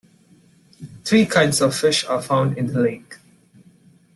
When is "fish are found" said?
1.75-2.57